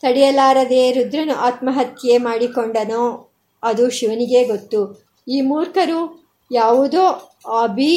[0.00, 4.80] ತಡೆಯಲಾರದೆ ರುದ್ರನು ಆತ್ಮಹತ್ಯೆ ಮಾಡಿಕೊಂಡನೋ ಅದು ಶಿವನಿಗೆ ಗೊತ್ತು.
[5.28, 6.00] ಈ ಮೂರ್ಖರು
[6.52, 7.02] ಯಾವುದೋ
[7.62, 7.94] ಅಭಿ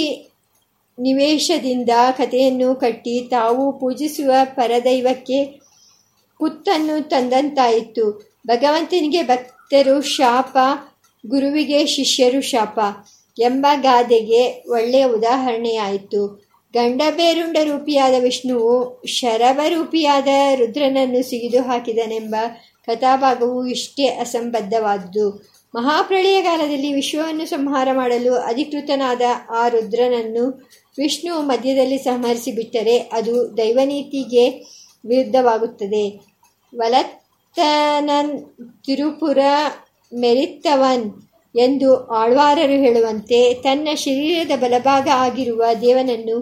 [0.99, 5.45] ನಿವೇಶದಿಂದ ಕಥೆಯನ್ನು ಕಟ್ಟಿ ತಾವು ಪೂಜಿಸುವ ಪರದೈವಕ್ಕೆ
[6.37, 8.05] ಕುತ್ತನ್ನು ತಂದಂತಾಯಿತು.
[8.47, 10.57] ಭಗವಂತನಿಗೆ ಭಕ್ತರು ಶಾಪ,
[11.27, 12.79] ಗುರುವಿಗೆ ಶಿಷ್ಯರು ಶಾಪ
[13.39, 16.46] ಎಂಬ ಗಾದೆಗೆ ಒಳ್ಳೆಯ ಉದಾಹರಣೆಯಾಯಿತು.
[16.77, 18.73] ಗಂಡಬೇರುಂಡ ರೂಪಿಯಾದ ವಿಷ್ಣುವು
[19.07, 22.35] ಶರಭರೂಪಿಯಾದ ರುದ್ರನನ್ನು ಸಿಗಿದು ಹಾಕಿದನೆಂಬ
[22.87, 25.25] ಕಥಾಭಾಗವು ಇಷ್ಟೇ ಅಸಂಬದ್ಧವಾದುದು.
[25.75, 29.21] ಮಹಾಪ್ರಳಯಕಾಲದಲ್ಲಿ ವಿಶ್ವವನ್ನು ಸಂಹಾರ ಮಾಡಲು ಅಧಿಕೃತನಾದ
[29.55, 30.45] ಆ ರುದ್ರನನ್ನು
[30.97, 34.45] ವಿಷ್ಣು ಮಧ್ಯದಲ್ಲಿ ಸಂಹರಿಸಿಬಿಟ್ಟರೆ ಅದು ದೈವನೀತಿಗೆ
[35.03, 36.05] ವಿರುದ್ಧವಾಗುತ್ತದೆ.
[36.73, 38.33] ವಲತ್ತನನ್
[38.85, 39.41] ತಿರುಪುರ
[40.13, 41.05] ಮೆರಿತ್ತವನ್
[41.55, 46.37] ಎಂದು ಆಳ್ವಾರರು ಹೇಳುವಂತೆ ತನ್ನ ಶರೀರದ ಬಲಭಾಗ ಆಗಿರುವ ದೇವನನ್ನು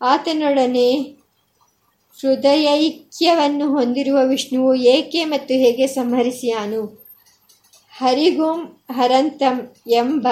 [0.00, 0.98] ಆತನೊಡನೆ
[2.20, 7.10] ಹೃದಯೈಕ್ಯವನ್ನು ಹೊಂದಿರುವ ವಿಷ್ಣುವು ಏಕೆ ಮತ್ತು ಹೇಗೆ ಸಂಹರಿಸಿಯಾನು?
[7.98, 10.28] ಹರಿಗೋಂ ಹರಂತಂ ಎಂಬ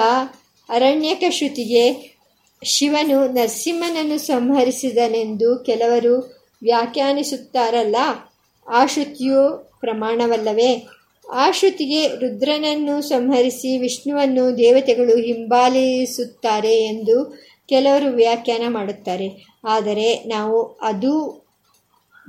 [0.69, 2.15] ಅರಣ್ಯಕ ಶ್ರುತಿಗೆ
[2.63, 6.15] ಶಿವನು ನರಸಿಂಹನನ್ನು ಸಂಹರಿಸಿದನೆಂದು ಕೆಲವರು
[6.63, 7.95] ವ್ಯಾಖ್ಯಾನಿಸುತ್ತಾರಲ್ಲ?
[8.67, 10.87] ಆ ಶ್ರುತಿಯು ಪ್ರಮಾಣವಲ್ಲವೇ?
[11.31, 19.47] ಆ ಶ್ರುತಿಗೆ ರುದ್ರನನ್ನು ಸಂಹರಿಸಿ ವಿಷ್ಣುವನ್ನು ದೇವತೆಗಳು ಹಿಂಬಾಲಿಸುತ್ತಾರೆ ಎಂದು ಕೆಲವರು ವ್ಯಾಖ್ಯಾನ ಮಾಡುತ್ತಾರೆ.
[19.63, 21.45] ಆದರೆ ನಾವು ಅದು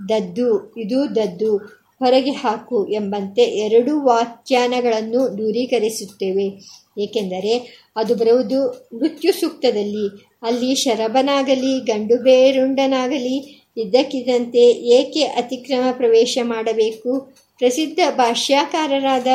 [0.09, 6.81] ದದ್ದು, ಇದು ದದ್ದು, ಹೊರಗೆ ಹಾಕು ಎಂಬಂತೆ ಎರಡು ವ್ಯಾಖ್ಯಾನಗಳನ್ನು ದೂರೀಕರಿಸುತ್ತೇವೆ.
[6.99, 10.29] ಏಕೆಂದರೆ ಅದು ಬರುವುದು ಮೃತ್ಯು ಸೂಕ್ತದಲ್ಲಿ.
[10.43, 17.35] ಅಲ್ಲಿ ಶರಬನಾಗಲಿ ಗಂಡು ಬೇರುಂಡನಾಗಲಿ ಇದ್ದಕ್ಕಿದ್ದಂತೆ ಏಕೆ ಅತಿಕ್ರಮ ಪ್ರವೇಶ ಮಾಡಬೇಕು?
[17.59, 19.27] ಪ್ರಸಿದ್ಧ ಭಾಷ್ಯಕಾರರಾದ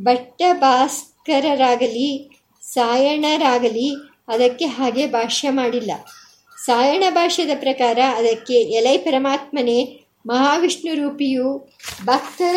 [0.00, 5.92] ಭಟ್ಟಭಾಸ್ಕರರಾಗಲಿ ಸಾಯಣರಾಗಲಿ ಅದಕ್ಕೆ ಹಾಗೆ ಭಾಷ್ಯ ಮಾಡಿಲ್ಲ.
[6.64, 11.70] ಸಾಯಣ ಭಾಷ್ಯದ ಪ್ರಕಾರ ಅದಕ್ಕೆ ಎಲೈ ಪರಮಾತ್ಮನೇ ಮಹಾವಿಷ್ಣು ರೂಪಿಯು
[12.04, 12.56] ಭಕ್ತರ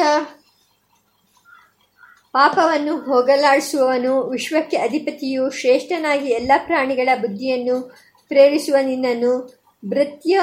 [2.33, 7.81] ಪಾಪವನ್ನು ಹೋಗಲಾಡಿಸುವವನು, ವಿಶ್ವಕ್ಕೆ ಅಧಿಪತಿಯು ಶ್ರೇಷ್ಠನಾಗಿ ಎಲ್ಲ ಪ್ರಾಣಿಗಳ ಬುದ್ಧಿಯನ್ನು
[8.27, 10.39] ಪ್ರೇರಿಸುವ ನಿನ್ನನ್ನು ಭೃತ್ಯ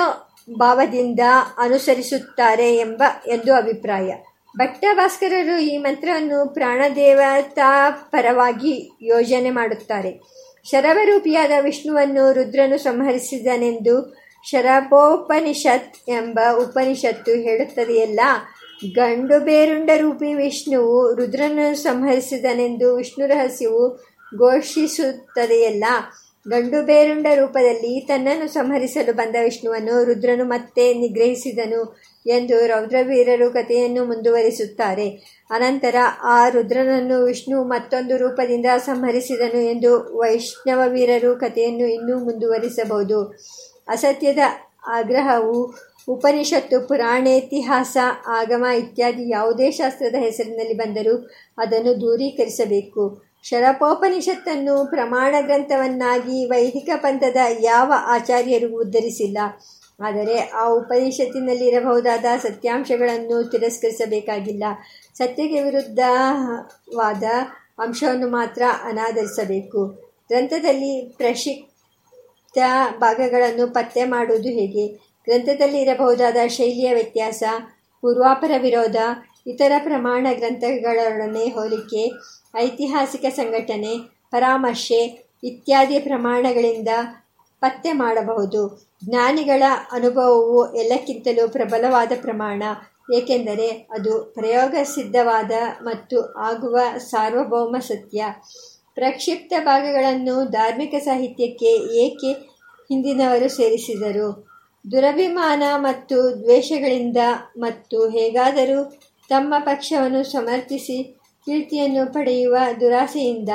[0.50, 1.20] ಭಾವದಿಂದ
[1.58, 4.12] ಅನುಸರಿಸುತ್ತಾರೆ ಎಂಬ ಎಂದು ಅಭಿಪ್ರಾಯ.
[4.58, 10.41] ಭಟ್ಟಭಾಸ್ಕರರು ಈ ಮಂತ್ರವನ್ನು ಪ್ರಾಣದೇವತಾ ಪರವಾಗಿ ಯೋಜನೆ ಮಾಡುತ್ತಾರೆ.
[10.64, 14.16] ಶರವರೂಪಿಯಾದ ವಿಷ್ಣುವನ್ನು ರುದ್ರನು ಸಂಹರಿಸಿದನೆಂದು
[14.50, 18.20] ಶರಭೋಪನಿಷತ್ ಎಂಬ ಉಪನಿಷತ್ತು ಹೇಳುತ್ತದೆಯಲ್ಲ?
[18.94, 23.88] ಗಂಡು ಬೇರುಂಡ ರೂಪಿ ವಿಷ್ಣುವು ರುದ್ರನನ್ನು ಸಂಹರಿಸಿದನೆಂದು ವಿಷ್ಣು ರಹಸ್ಯವು
[24.38, 25.84] ಘೋಷಿಸುತ್ತದೆಯಲ್ಲ?
[26.48, 32.00] ಗಂಡು ಬೇರುಂಡ ರೂಪದಲ್ಲಿ ತನ್ನನ್ನು ಸಂಹರಿಸಲು ಬಂದ ವಿಷ್ಣುವನ್ನು ರುದ್ರನು ಮತ್ತೆ ನಿಗ್ರಹಿಸಿದನು.
[32.26, 35.08] ಎಂದು ರೌದ್ರವೀರರು ಕಥೆಯನ್ನು ಮುಂದುವರಿಸುತ್ತಾರೆ.
[35.50, 43.22] ಅನಂತರ ಆ ರುದ್ರನನ್ನು ವಿಷ್ಣು ಮತ್ತೊಂದು ರೂಪದಿಂದ ಸಂಹರಿಸಿದನು ಎಂದು ವೈಷ್ಣವ ವೀರರು ಕಥೆಯನ್ನು ಇನ್ನೂ ಮುಂದುವರಿಸಬಹುದು.
[43.88, 44.38] ಅಸತ್ಯದ
[44.88, 45.74] ಆಗ್ರಹವು
[46.08, 53.32] ಉಪನಿಷತ್ತು ಪುರಾಣೇತಿಹಾಸ ಆಗಮ ಇತ್ಯಾದಿ ಯಾವುದೇ ಶಾಸ್ತ್ರದ ಹೆಸರಿನಲ್ಲಿ ಬಂದರೂ ಅದನ್ನು ದೂರೀಕರಿಸಬೇಕು.
[53.42, 59.38] ಶರಪೋಪನಿಷತ್ತನ್ನು ಪ್ರಮಾಣ ಗ್ರಂಥವನ್ನಾಗಿ ವೈದಿಕ ಪಂಥದ ಯಾವ ಆಚಾರ್ಯರು ಉದ್ಧರಿಸಿಲ್ಲ.
[60.02, 64.64] ಆದರೆ ಆ ಉಪನಿಷತ್ತಿನಲ್ಲಿರಬಹುದಾದ ಸತ್ಯಾಂಶಗಳನ್ನು ತಿರಸ್ಕರಿಸಬೇಕಾಗಿಲ್ಲ.
[65.14, 67.22] ಸತ್ಯಕ್ಕೆ ವಿರುದ್ಧವಾದ
[67.78, 69.86] ಅಂಶವನ್ನು ಮಾತ್ರ ಅನಾದರಿಸಬೇಕು
[70.28, 72.58] ಗ್ರಂಥದಲ್ಲಿ ಪ್ರಶಿಕ್ತ
[72.98, 74.88] ಭಾಗಗಳನ್ನು ಪತ್ತೆ ಮಾಡುವುದು ಹೇಗೆ?
[75.24, 77.42] ಗ್ರಂಥದಲ್ಲಿ ಇರಬಹುದಾದ ಶೈಲಿಯ ವ್ಯತ್ಯಾಸ,
[78.00, 78.96] ಪೂರ್ವಾಪರ ವಿರೋಧ,
[79.46, 82.10] ಇತರ ಪ್ರಮಾಣ ಗ್ರಂಥಗಳೊಡನೆ ಹೋಲಿಕೆ,
[82.56, 83.98] ಐತಿಹಾಸಿಕ ಸಂಘಟನೆ,
[84.30, 86.88] ಪರಾಮರ್ಶೆ ಇತ್ಯಾದಿ ಪ್ರಮಾಣಗಳಿಂದ
[87.60, 88.91] ಪತ್ತೆ ಮಾಡಬಹುದು.
[89.04, 89.62] ಜ್ಞಾನಿಗಳ
[89.92, 92.62] ಅನುಭವವು ಎಲ್ಲಕ್ಕಿಂತಲೂ ಪ್ರಬಲವಾದ ಪ್ರಮಾಣ,
[93.14, 98.24] ಏಕೆಂದರೆ ಅದು ಪ್ರಯೋಗ ಸಿದ್ಧವಾದ ಮತ್ತು ಆಗುವ ಸಾರ್ವಭೌಮ ಸತ್ಯ.
[98.94, 101.70] ಪ್ರಕ್ಷಿಪ್ತ ಭಾಗಗಳನ್ನು ಧಾರ್ಮಿಕ ಸಾಹಿತ್ಯಕ್ಕೆ
[102.04, 102.32] ಏಕೆ
[102.90, 104.28] ಹಿಂದಿನವರು ಸೇರಿಸಿದರು?
[104.90, 107.16] ದುರಭಿಮಾನ ಮತ್ತು ದ್ವೇಷಗಳಿಂದ
[107.56, 108.78] ಮತ್ತು ಹೇಗಾದರೂ
[109.30, 110.96] ತಮ್ಮ ಪಕ್ಷವನ್ನು ಸಮರ್ಥಿಸಿ
[111.46, 113.48] ಕೀರ್ತಿಯನ್ನು ಪಡೆಯುವ ದುರಾಸೆಯಿಂದ.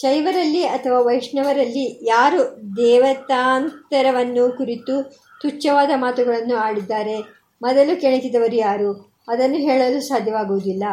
[0.00, 5.02] ಶೈವರಲ್ಲಿ ಅಥವಾ ವೈಷ್ಣವರಲ್ಲಿ ಯಾರು ದೇವತಾಂತರವನ್ನು ಕುರಿತು
[5.42, 7.18] ತುಚ್ಛವಾದ ಮಾತುಗಳನ್ನು ಆಡಿದ್ದಾರೆ?
[7.62, 9.16] ಮೊದಲು ಕೆಣಕಿದವರು ಯಾರು?
[9.28, 10.84] ಅದನ್ನು ಹೇಳಲು ಸಾಧ್ಯವಾಗುವುದಿಲ್ಲ.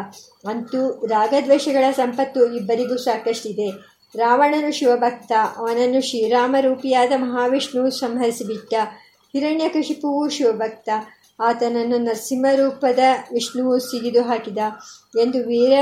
[0.48, 3.70] ಅಂತೂ ರಾಗದ್ವೇಷಗಳ ಸಂಪತ್ತು ಇಬ್ಬರಿಗೂ ಸಾಕಷ್ಟಿದೆ.
[4.16, 8.74] ರಾವಣನು ಶಿವಭಕ್ತ, ಅವನನ್ನು ಶ್ರೀರಾಮರೂಪಿಯಾದ ಮಹಾವಿಷ್ಣು ಸಂಹರಿಸಿಬಿಟ್ಟ.
[9.32, 10.88] ಹಿರಣ್ಯಕಶಿಪುವು ಶಿವಭಕ್ತ,
[11.40, 12.98] ಆತನನ್ನು ನರಸಿಂಹರೂಪದ
[13.32, 14.58] ವಿಷ್ಣುವು ಸಿಗಿದು ಹಾಕಿದ
[15.20, 15.72] ಎಂದು ವೀರ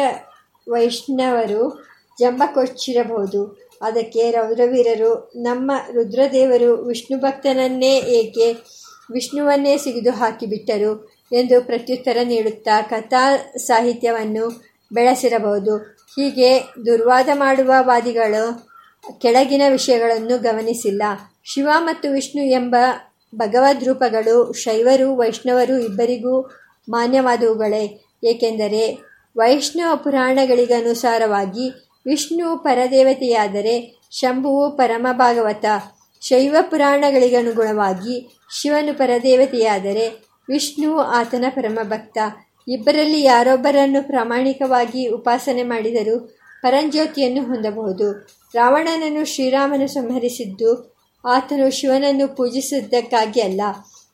[0.70, 8.52] ವೈಷ್ಣವರು ಜಂಬ ಕೊಚ್ಚಿರಬಹುದು ಅದಕ್ಕೆ ರೌದ್ರವೀರರು, ನಮ್ಮ ರುದ್ರದೇವರು ವಿಷ್ಣು ಭಕ್ತನನ್ನೇ ಏಕೆ
[9.12, 14.48] ವಿಷ್ಣುವನ್ನೇ ಸಿಗಿದು ಹಾಕಿಬಿಟ್ಟರು ಎಂದು ಪ್ರತ್ಯುತ್ತರ ನೀಡುತ್ತಾ ಕಥಾ ಸಾಹಿತ್ಯವನ್ನು
[14.92, 15.76] ಬೆಳೆಸಿರಬಹುದು.
[16.16, 18.72] ಹೀಗೆ ದುರ್ವಾದ ಮಾಡುವ ವಾದಿಗಳು
[19.18, 21.02] ಕೆಳಗಿನ ವಿಷಯಗಳನ್ನು ಗಮನಿಸಿಲ್ಲ.
[21.44, 22.76] ಶಿವ ಮತ್ತು ವಿಷ್ಣು ಎಂಬ
[23.34, 26.50] ಭಗವದ್ರೂಪಗಳು ಶೈವರು, ವೈಷ್ಣವರು ಇಬ್ಬರಿಗೂ
[26.88, 28.04] ಮಾನ್ಯವಾದವುಗಳೇ.
[28.24, 35.64] ಏಕೆಂದರೆ ವೈಷ್ಣವ ಪುರಾಣಗಳಿಗನುಸಾರವಾಗಿ ವಿಷ್ಣು ಪರದೇವತೆಯಾದರೆ ಶಂಭುವು ಪರಮ ಭಾಗವತ
[36.20, 42.18] ಶೈವ ಪುರಾಣಗಳಿಗನುಗುಣವಾಗಿ ಶಿವನು ಪರದೇವತೆಯಾದರೆ ವಿಷ್ಣು ಆತನ ಪರಮ ಭಕ್ತ
[42.68, 48.32] ಇಬ್ಬರಲ್ಲಿ ಯಾರೊಬ್ಬರನ್ನು ಪ್ರಾಮಾಣಿಕವಾಗಿ ಉಪಾಸನೆ ಮಾಡಿದರೂ ಪರಂಜ್ಯೋತಿಯನ್ನು ಹೊಂದಬಹುದು.
[48.54, 53.60] ರಾವಣನನ್ನು ಶ್ರೀರಾಮನು ಸಂಹರಿಸಿದ್ದು ಆತನು ಶಿವನನ್ನು ಪೂಜಿಸಿದ್ದಕ್ಕಾಗಿ ಅಲ್ಲ.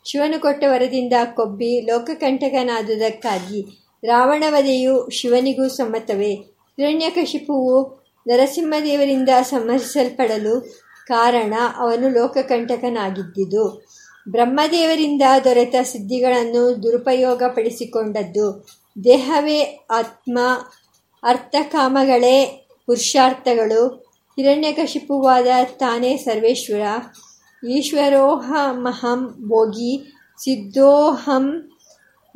[0.05, 6.58] ಶಿವನು ಕೊಟ್ಟ ವರದಿಂದ ಕೊಬ್ಬಿ ಲೋಕಕಂಟಕನಾದುದಕ್ಕಾಗಿ ರಾವಣವಧೆಯು ಶಿವನಿಗೂ ಸಮ್ಮತವೇ.
[6.79, 10.61] ಹಿರಣ್ಯಕಶಿಪುವು ನರಸಿಂಹದೇವರಿಂದ ಸಂಹರಿಸಲ್ಪಡಲು
[11.07, 13.87] ಕಾರಣ ಅವನು ಲೋಕಕಂಟಕನಾಗಿದ್ದುದು
[14.29, 18.67] ಬ್ರಹ್ಮದೇವರಿಂದ ದೊರೆತ ಸಿದ್ಧಿಗಳನ್ನು ದುರುಪಯೋಗಪಡಿಸಿಕೊಂಡದ್ದು
[19.05, 20.39] ದೇಹವೇ ಆತ್ಮ,
[21.23, 23.89] ಅರ್ಥಕಾಮಗಳೇ ಪುರುಷಾರ್ಥಗಳು.
[24.37, 26.83] ಹಿರಣ್ಯಕಶಿಪುವಾದ ತಾನೇ ಸರ್ವೇಶ್ವರ.
[27.69, 31.78] ಈಶ್ವರೋಹಮಹಂ ಭೋಗಿ ಸಿದ್ಧೋಹಂ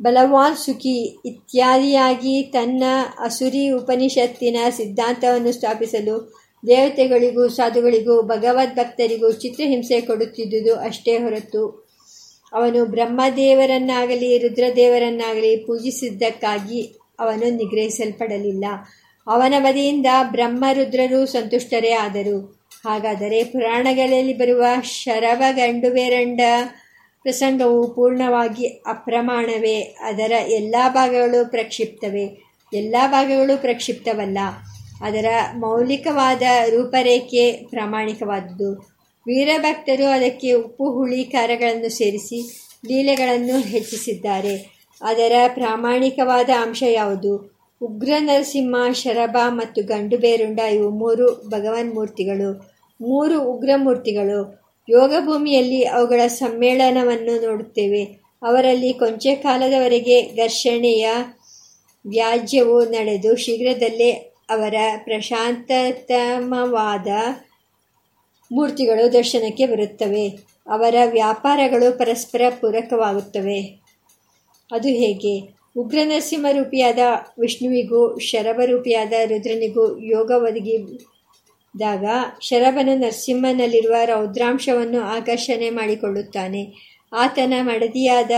[0.03, 2.83] ಬಲವಾನ್ ಸುಖಿ ಇತ್ಯಾದಿಯಾಗಿ ತನ್ನ
[3.19, 6.15] ಅಸುರಿ ಉಪನಿಷತ್ತಿನ ಸಿದ್ಧಾಂತವನ್ನು ಸ್ಥಾಪಿಸಲು
[6.67, 11.63] ದೇವತೆಗಳಿಗೂ ಸಾಧುಗಳಿಗೂ ಭಗವದ್ಭಕ್ತರಿಗೂ ಚಿತ್ರಹಿಂಸೆ ಕೊಡುತ್ತಿದ್ದುದು ಅಷ್ಟೇ ಹೊರತು.
[12.53, 16.81] ಅವನು ಬ್ರಹ್ಮದೇವರನ್ನಾಗಲಿ ರುದ್ರದೇವರನ್ನಾಗಲಿ ಪೂಜಿಸಿದ್ದಕ್ಕಾಗಿ
[17.19, 18.65] ಅವನು ನಿಗ್ರಹಿಸಲ್ಪಡಲಿಲ್ಲ.
[19.27, 22.37] ಅವನ ಬ್ರಹ್ಮ ಬ್ರಹ್ಮರುದ್ರರು ಸಂತುಷ್ಟರೇ ಆದರು.
[22.85, 26.41] ಹಾಗಾದರೆ ಪುರಾಣಗಳಲ್ಲಿ ಬರುವ ಶರವಗಂಡುಬೇರಂಡ
[27.23, 32.43] ಪ್ರಸಂಗವು ಪೂರ್ಣವಾಗಿ ಅಪ್ರಮಾಣವೇ, ಅದರ ಎಲ್ಲ ಭಾಗಗಳು ಪ್ರಕ್ಷಿಪ್ತವೇ.
[32.73, 34.37] ಎಲ್ಲ ಭಾಗಗಳು ಪ್ರಕ್ಷಿಪ್ತವಲ್ಲ,
[35.01, 38.93] ಅದರ ಮೌಲಿಕವಾದ ರೂಪರೇಖೆ ಪ್ರಾಮಾಣಿಕವಾದುದು
[39.27, 44.55] ವೀರಭಕ್ತರು ಅದಕ್ಕೆ ಉಪ್ಪು, ಹುಳಿ, ಖಾರಗಳನ್ನು ಸೇರಿಸಿ ಲೀಲೆಗಳನ್ನು ಹೆಚ್ಚಿಸಿದ್ದಾರೆ.
[45.01, 47.53] ಅದರ ಪ್ರಾಮಾಣಿಕವಾದ ಅಂಶ ಯಾವುದು?
[47.81, 52.73] ಉಗ್ರ, ನರಸಿಂಹ, ಶರಭ ಮತ್ತು ಗಂಡು ಬೇರುಂಡ ಇವು ಮೂರು ಭಗವನ್ಮೂರ್ತಿಗಳು.
[53.01, 54.62] ಮೂರು ಉಗ್ರಮೂರ್ತಿಗಳು.
[54.89, 58.23] ಯೋಗ ಭೂಮಿಯಲ್ಲಿ ಅವುಗಳ ಸಮ್ಮೇಳನವನ್ನು ನೋಡುತ್ತೇವೆ.
[58.43, 61.09] ಅವರಲ್ಲಿ ಕೊಂಚ ಕಾಲದವರೆಗೆ ಘರ್ಷಣೆಯ
[62.07, 67.07] ವ್ಯಾಜ್ಯವು ನಡೆದು ಶೀಘ್ರದಲ್ಲೇ ಅವರ ಪ್ರಶಾಂತತಮವಾದ
[68.51, 70.39] ಮೂರ್ತಿಗಳು ದರ್ಶನಕ್ಕೆ ಬರುತ್ತವೆ.
[70.67, 73.81] ಅವರ ವ್ಯಾಪಾರಗಳು ಪರಸ್ಪರ ಪೂರಕವಾಗುತ್ತವೆ.
[74.71, 75.55] ಅದು ಹೇಗೆ?
[75.77, 75.97] ಉಗ್ರ
[76.51, 76.99] ರೂಪಿಯಾದ
[77.39, 80.31] ವಿಷ್ಣುವಿಗೂ ಶರಭರೂಪಿಯಾದ ರುದ್ರನಿಗೂ ಯೋಗ
[81.75, 82.05] ಒದಗಿದಾಗ
[82.41, 86.73] ಶರಭನು ನರಸಿಂಹನಲ್ಲಿರುವ ರೌದ್ರಾಂಶವನ್ನು ಆಕರ್ಷಣೆ ಮಾಡಿಕೊಳ್ಳುತ್ತಾನೆ.
[87.13, 88.31] ಆತನ ಮಡದಿಯಾದ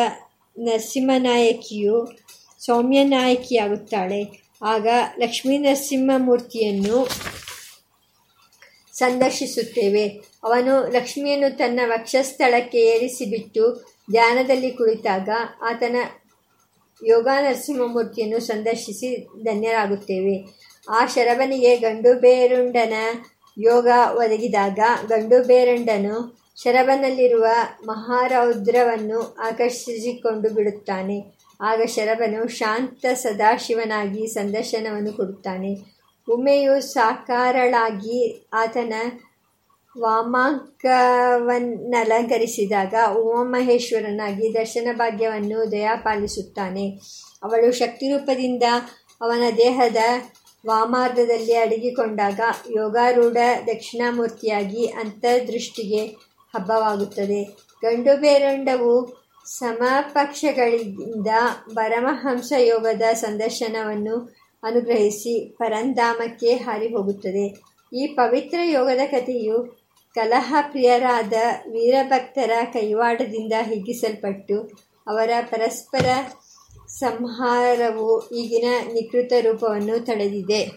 [0.60, 2.18] ನರಸಿಂಹನಾಯಕಿಯು
[2.66, 4.24] ಸೌಮ್ಯನಾಯಕಿಯಾಗುತ್ತಾಳೆ.
[4.64, 4.88] ಆಗ
[5.20, 7.08] ಲಕ್ಷ್ಮೀ ನರಸಿಂಹಮೂರ್ತಿಯನ್ನು
[8.94, 10.08] ಸಂದರ್ಶಿಸುತ್ತೇವೆ.
[10.44, 15.30] ಅವನು ಲಕ್ಷ್ಮಿಯನ್ನು ತನ್ನ ವಕ್ಷಸ್ಥಳಕ್ಕೆ ಏರಿಸಿಬಿಟ್ಟು ಧ್ಯಾನದಲ್ಲಿ ಕುಳಿತಾಗ
[15.62, 15.96] ಆತನ
[17.08, 20.65] ಯೋಗ ನರಸಿಂಹಮೂರ್ತಿಯನ್ನು ಸಂದರ್ಶಿಸಿ ಧನ್ಯರಾಗುತ್ತೇವೆ.
[20.90, 22.94] ಆ ಶರಭನಿಗೆ ಗಂಡು ಬೇರುಂಡನ
[23.58, 27.46] ಯೋಗ ಒದಗಿದಾಗ ಗಂಡು ಬೇರುಂಡನು ಶರಭನಲ್ಲಿರುವ
[27.86, 31.36] ಮಹಾರೌದ್ರವನ್ನು ಆಕರ್ಷಿಸಿಕೊಂಡು ಬಿಡುತ್ತಾನೆ.
[31.62, 35.96] ಆಗ ಶರಭನು ಶಾಂತ ಸದಾಶಿವನಾಗಿ ಸಂದರ್ಶನವನ್ನು ಕೊಡುತ್ತಾನೆ.
[36.32, 38.94] ಉಮೆಯು ಸಾಕಾರಳಾಗಿ ಆತನ
[40.00, 47.00] ವಾಮಾಂಕವನ್ನಲಂಕರಿಸಿದಾಗ ಉಮಾಮಹೇಶ್ವರನಾಗಿ ದರ್ಶನ ಭಾಗ್ಯವನ್ನು ದಯಾಪಾಲಿಸುತ್ತಾನೆ.
[47.44, 48.64] ಅವಳು ಶಕ್ತಿರೂಪದಿಂದ
[49.22, 49.98] ಅವನ ದೇಹದ
[50.68, 52.40] ವಾಮಾರ್ಧದಲ್ಲಿ ಅಡಗಿಕೊಂಡಾಗ
[52.76, 56.02] ಯೋಗಾರೂಢ ದಕ್ಷಿಣಾಮೂರ್ತಿಯಾಗಿ ಅಂತರ್ದೃಷ್ಟಿಗೆ
[56.54, 57.42] ಹಬ್ಬವಾಗುತ್ತದೆ.
[57.84, 58.94] ಗಂಡು ಬೇರಂಡವು
[59.52, 61.32] ಸಮಪಕ್ಷಗಳಿಂದ
[61.76, 64.16] ಪರಮಹಂಸ ಯೋಗದ ಸಂದರ್ಶನವನ್ನು
[64.64, 67.46] ಅನುಗ್ರಹಿಸಿ ಪರಂಧಾಮಕ್ಕೆ ಹಾರಿ ಹೋಗುತ್ತದೆ
[67.92, 69.58] ಈ ಪವಿತ್ರ ಯೋಗದ ಕಥೆಯು
[70.16, 71.38] ಕಲಹಪ್ರಿಯರಾದ
[71.72, 74.58] ವೀರಭಕ್ತರ ಕೈವಾಡದಿಂದ ಹಿಗ್ಗಿಸಲ್ಪಟ್ಟು
[75.08, 76.06] ಅವರ ಪರಸ್ಪರ
[77.00, 80.68] ಸಂಹಾರವು ಈಗಿನ ನಿಕೃತ ರೂಪವನ್ನು ತಳೆದಿದೆ.